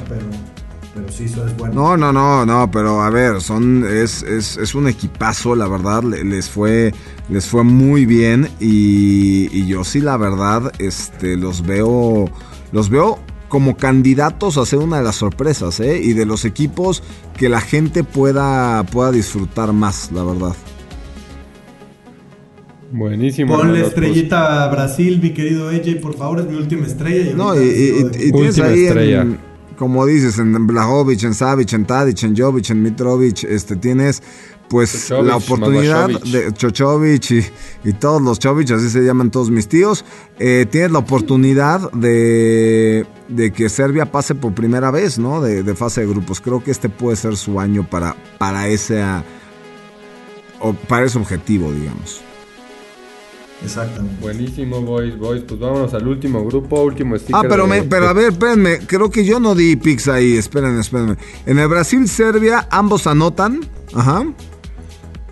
[0.08, 0.20] pero,
[0.94, 1.74] pero sí, eso es bueno.
[1.74, 6.04] No, no, no, no, pero a ver, son es, es, es un equipazo, la verdad,
[6.04, 6.94] le- les fue
[7.28, 12.30] les fue muy bien y, y yo sí la verdad este los veo
[12.70, 16.00] los veo como candidatos a ser una de las sorpresas, ¿eh?
[16.02, 17.02] Y de los equipos
[17.36, 20.54] que la gente pueda pueda disfrutar más, la verdad.
[22.92, 23.56] Buenísimo.
[23.56, 27.34] Ponle hermanos, estrellita a Brasil, mi querido AJ, por favor, es mi última estrella.
[27.34, 29.26] No, y, y- tienes Última ahí, en- estrella.
[29.76, 34.22] como dices, en Blajovic, en Savic, en Tadic, en Jovic, en Mitrovic, este, tienes
[34.68, 37.44] pues la oportunidad de Chochovic y,
[37.84, 40.04] y todos los Chovic, así se llaman todos mis tíos,
[40.40, 45.40] eh, tienes la oportunidad de, de que Serbia pase por primera vez, ¿no?
[45.40, 46.40] De, de fase de grupos.
[46.40, 49.02] Creo que este puede ser su año para, para ese
[50.60, 52.20] o para ese objetivo, digamos.
[53.64, 54.20] Exactamente.
[54.20, 55.42] Buenísimo, boys, boys.
[55.42, 57.36] Pues vámonos al último grupo, último sticker.
[57.36, 60.36] Ah, pero, de- me- pero a ver, espérenme, creo que yo no di pix ahí,
[60.36, 61.16] espérenme, espérenme.
[61.46, 63.60] En el Brasil-Serbia, ambos anotan,
[63.94, 64.24] ajá.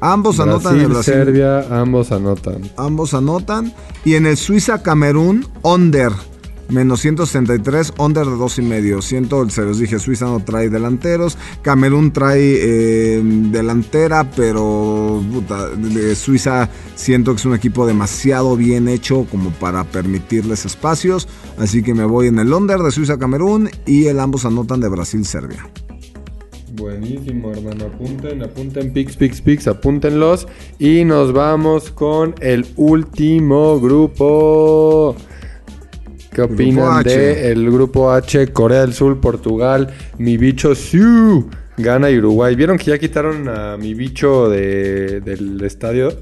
[0.00, 1.34] Ambos anotan en el Brasil, Brasil.
[1.34, 2.62] Serbia, ambos anotan.
[2.76, 3.72] Ambos anotan.
[4.04, 6.10] Y en el Suiza-Camerún, under.
[6.68, 9.02] Menos 163, under de 2 y medio.
[9.02, 15.22] Siento, se los dije, Suiza no trae delanteros, Camerún trae eh, delantera, pero
[16.14, 21.94] Suiza siento que es un equipo demasiado bien hecho como para permitirles espacios, así que
[21.94, 25.68] me voy en el under de Suiza-Camerún y el ambos anotan de Brasil-Serbia.
[26.76, 27.84] Buenísimo, hermano.
[27.84, 30.48] Apunten, apunten, pix, pix, pix, apúntenlos.
[30.80, 35.14] Y nos vamos con el último grupo.
[36.34, 38.52] ¿Qué opinan de el grupo H?
[38.52, 42.56] Corea del Sur, Portugal, mi bicho Siu, Gana y Uruguay.
[42.56, 46.12] ¿Vieron que ya quitaron a mi bicho del estadio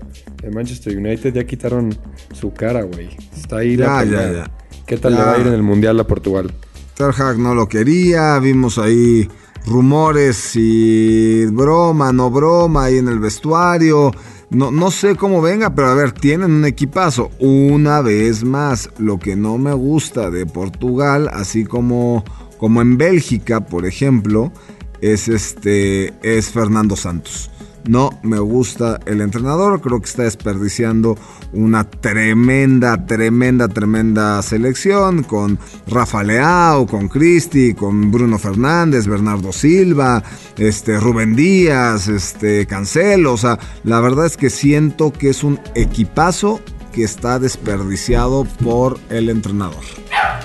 [0.42, 1.32] de Manchester United?
[1.32, 1.96] Ya quitaron
[2.34, 3.08] su cara, güey.
[3.34, 4.50] Está ahí la ya, ya,
[4.86, 6.52] ¿Qué tal le va a ir en el Mundial a Portugal?
[6.94, 9.26] Terhag no lo quería, vimos ahí
[9.66, 14.12] rumores y broma, no broma ahí en el vestuario.
[14.52, 17.30] No, no sé cómo venga, pero a ver, tienen un equipazo.
[17.38, 22.22] Una vez más, lo que no me gusta de Portugal, así como,
[22.58, 24.52] como en Bélgica, por ejemplo,
[25.00, 27.50] es este es Fernando Santos.
[27.84, 31.18] No me gusta el entrenador, creo que está desperdiciando
[31.52, 40.22] una tremenda, tremenda, tremenda selección con Rafa Leao, con Cristi, con Bruno Fernández, Bernardo Silva,
[40.56, 45.58] este Rubén Díaz, este Cancelo, o sea, la verdad es que siento que es un
[45.74, 46.60] equipazo
[46.92, 49.82] que está desperdiciado por el entrenador.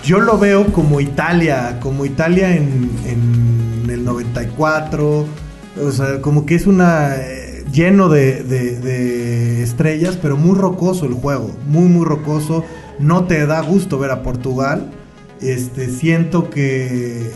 [0.04, 5.28] Yo lo veo como Italia, como Italia en, en el 94
[5.84, 7.16] o sea, como que es una.
[7.16, 11.52] Eh, lleno de, estrellas, pero muy rocoso el juego.
[11.68, 12.64] Muy, muy rocoso.
[13.00, 14.92] No te da gusto ver a Portugal.
[15.42, 17.32] Este, siento que.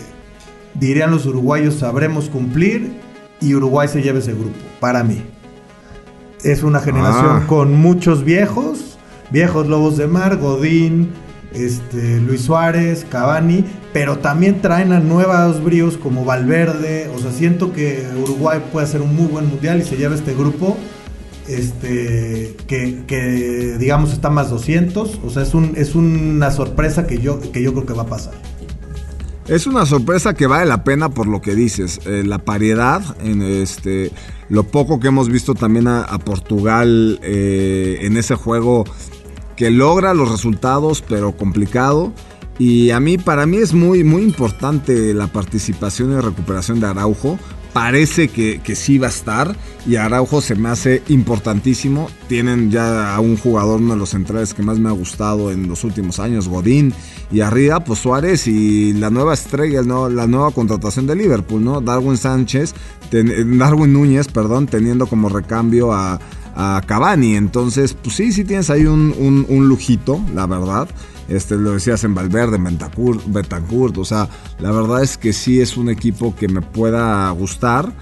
[0.73, 2.99] Dirían los uruguayos, sabremos cumplir.
[3.41, 5.23] Y Uruguay se lleva ese grupo, para mí.
[6.43, 7.47] Es una generación ah.
[7.47, 8.97] con muchos viejos,
[9.32, 11.12] viejos lobos de mar, Godín,
[11.53, 17.09] este, Luis Suárez, Cavani, pero también traen a nuevos bríos como Valverde.
[17.15, 20.33] O sea, siento que Uruguay puede hacer un muy buen mundial y se lleva este
[20.33, 20.77] grupo.
[21.47, 25.19] Este, que, digamos está más 200.
[25.23, 28.07] O sea, es, un, es una sorpresa que yo, que yo creo que va a
[28.07, 28.33] pasar.
[29.47, 31.99] Es una sorpresa que vale la pena por lo que dices.
[32.05, 34.11] Eh, la paridad, este,
[34.47, 38.85] lo poco que hemos visto también a, Portugal eh, en ese juego
[39.62, 42.12] que logra los resultados, pero complicado.
[42.58, 47.38] Y a mí, para mí es muy, muy importante la participación y recuperación de Araujo.
[47.71, 52.10] Parece que, que, sí va a estar y Araujo se me hace importantísimo.
[52.28, 55.69] Tienen ya a un jugador, uno de los centrales que más me ha gustado en
[55.69, 56.91] los últimos años, Godín.
[57.32, 60.10] Y arriba, pues Suárez y la nueva estrella, ¿no?
[60.10, 61.82] la nueva contratación de Liverpool, ¿no?
[61.82, 62.74] Darwin Sánchez,
[63.12, 66.19] Darwin Núñez, perdón, teniendo como recambio a,
[66.55, 67.35] a Cavani.
[67.35, 70.89] Entonces, pues sí, sí tienes ahí un, lujito, la verdad.
[71.27, 72.77] Este, lo decías en Valverde, en
[73.27, 74.27] Betancourt, o sea,
[74.59, 77.93] la verdad es que sí es un equipo que me pueda gustar.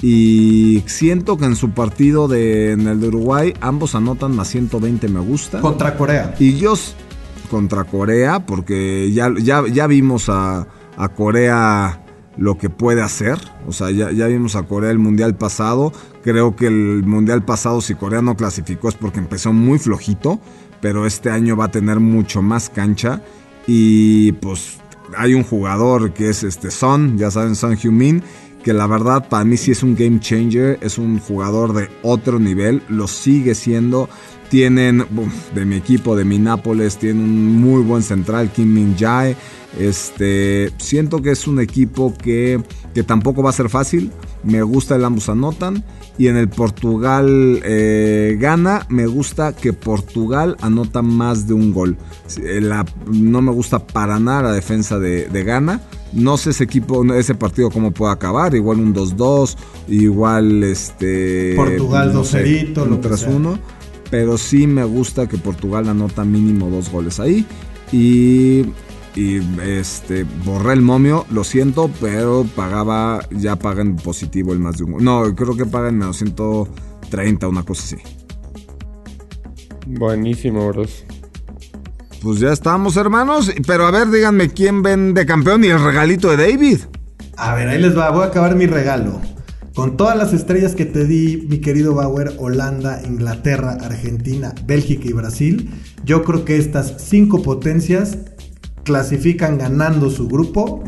[0.00, 5.08] Y siento que en su partido de, en el de Uruguay, ambos anotan más 120
[5.08, 5.60] me gusta.
[5.60, 6.36] Contra Corea.
[6.38, 6.74] Y yo
[7.50, 12.00] contra Corea, porque ya, ya, ya vimos a, a Corea
[12.38, 13.36] lo que puede hacer.
[13.66, 15.92] O sea, ya, vimos a Corea el mundial pasado.
[16.22, 20.40] Creo que el mundial pasado, si Corea no clasificó, es porque empezó muy flojito.
[20.80, 23.20] Pero este año va a tener mucho más cancha.
[23.66, 24.78] Y pues
[25.16, 28.22] hay un jugador que es este Son, ya saben, Son Heung-min,
[28.62, 30.78] que la verdad para mí sí es un game changer.
[30.80, 32.82] Es un jugador de otro nivel.
[32.88, 34.08] Lo sigue siendo.
[34.50, 35.04] Tienen,
[35.54, 39.36] de mi equipo, de mi Nápoles, tiene un muy buen central, Kim Min Jae.
[39.78, 42.62] Este, siento que es un equipo que,
[42.94, 44.10] que tampoco va a ser fácil.
[44.42, 45.84] Me gusta el ambos anotan.
[46.16, 51.96] Y en el Portugal eh, gana, me gusta que Portugal anota más de un gol.
[52.42, 52.60] Eh,
[53.06, 55.80] no me gusta para nada la defensa de, de Ghana.
[56.12, 58.52] No sé ese equipo, ese partido cómo puede acabar.
[58.56, 59.56] Igual un 2-2,
[59.86, 61.54] igual este.
[61.54, 63.58] Portugal 2-0, lo 3-1.
[64.10, 67.46] Pero sí me gusta que Portugal anota mínimo dos goles ahí.
[67.92, 68.64] Y
[69.18, 74.78] y este borré el momio, lo siento, pero pagaba, ya paga en positivo el más
[74.78, 75.02] de un.
[75.02, 77.96] No, creo que paga en menos 130, una cosa así.
[79.88, 81.04] Buenísimo, bros.
[82.22, 83.52] Pues ya estamos, hermanos.
[83.66, 86.80] Pero a ver, díganme quién ven de campeón y el regalito de David.
[87.36, 89.20] A ver, ahí les va, voy a acabar mi regalo.
[89.78, 95.12] Con todas las estrellas que te di, mi querido Bauer, Holanda, Inglaterra, Argentina, Bélgica y
[95.12, 95.70] Brasil,
[96.04, 98.18] yo creo que estas cinco potencias
[98.82, 100.82] clasifican ganando su grupo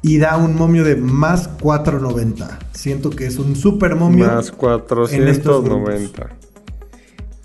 [0.00, 2.58] y da un momio de más 490.
[2.72, 4.24] Siento que es un super momio.
[4.28, 6.30] Más 490.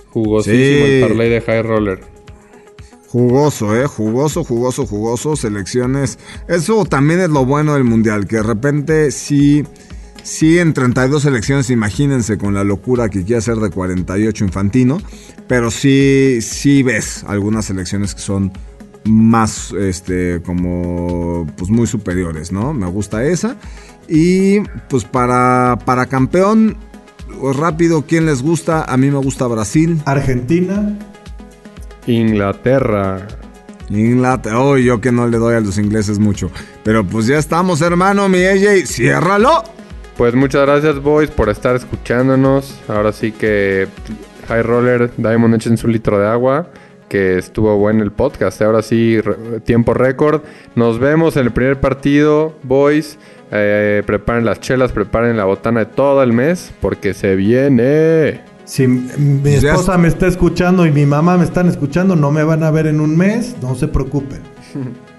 [0.07, 1.99] Jugosísimo el parlay de High Roller.
[3.09, 6.17] Jugoso, eh, jugoso, jugoso, jugoso, selecciones.
[6.47, 9.65] Eso también es lo bueno del mundial, que de repente sí,
[10.23, 14.99] sí en 32 selecciones, imagínense con la locura que quiere hacer de 48 infantino,
[15.47, 18.51] pero sí, sí ves algunas selecciones que son
[19.03, 22.73] más, este, como, pues muy superiores, ¿no?
[22.73, 23.57] Me gusta esa.
[24.07, 26.77] Y pues para, para campeón,
[27.39, 28.83] pues, rápido, ¿quién les gusta?
[28.83, 30.01] A mí me gusta Brasil.
[30.05, 30.97] Argentina.
[32.07, 33.27] Inglaterra.
[33.89, 34.59] Inglaterra.
[34.59, 36.51] Oh, yo que no le doy a los ingleses mucho.
[36.83, 38.85] Pero pues ya estamos, hermano, mi AJ.
[38.85, 39.63] Ciérralo.
[40.21, 42.79] Pues muchas gracias, boys, por estar escuchándonos.
[42.87, 43.87] Ahora sí que
[44.49, 46.67] High Roller Diamond echen su litro de agua.
[47.09, 48.61] Que estuvo bueno el podcast.
[48.61, 49.17] Ahora sí,
[49.65, 50.43] tiempo récord.
[50.75, 53.17] Nos vemos en el primer partido, boys.
[53.51, 56.71] Eh, preparen las chelas, preparen la botana de todo el mes.
[56.81, 58.41] Porque se viene.
[58.63, 62.61] Si mi esposa me está escuchando y mi mamá me están escuchando, no me van
[62.61, 64.41] a ver en un mes, no se preocupen.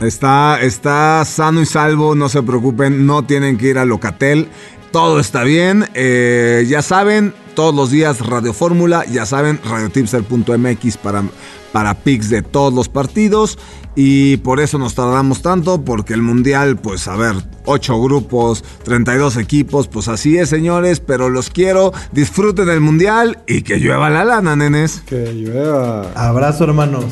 [0.00, 4.48] Está, está sano y salvo, no se preocupen, no tienen que ir a Locatel.
[4.92, 5.86] Todo está bien.
[5.94, 11.24] eh, ya saben, todos los días Radio Fórmula, ya saben, radiotipster.mx para,
[11.72, 13.58] para pics de todos los partidos.
[13.96, 17.34] Y por eso nos tardamos tanto, porque el Mundial, pues a ver,
[17.64, 21.92] 8 grupos, 32 equipos, pues así es, señores, pero los quiero.
[22.12, 25.02] Disfruten del Mundial y que llueva la lana, nenes.
[25.04, 26.12] Que llueva.
[26.14, 27.06] Abrazo, hermanos.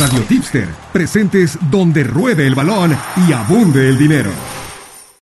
[0.00, 2.96] Radio Tipster, presentes donde ruede el balón
[3.28, 4.30] y abunde el dinero.